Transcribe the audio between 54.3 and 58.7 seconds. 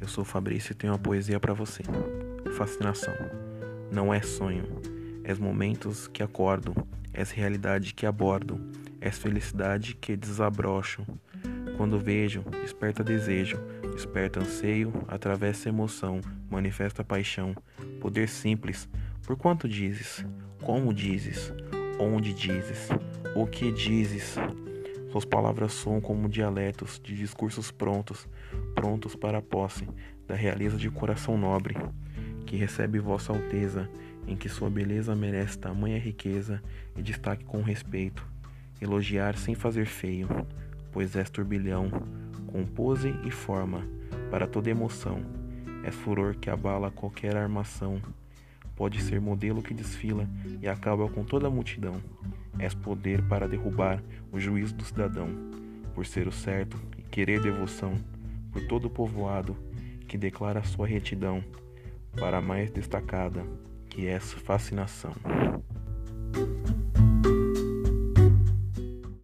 o juízo do cidadão, por ser o certo e querer devoção, por